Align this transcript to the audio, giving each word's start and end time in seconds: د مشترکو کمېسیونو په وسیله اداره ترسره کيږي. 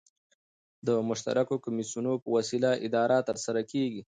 د 0.87 0.89
مشترکو 1.09 1.55
کمېسیونو 1.65 2.11
په 2.23 2.27
وسیله 2.37 2.71
اداره 2.85 3.17
ترسره 3.29 3.61
کيږي. 3.71 4.01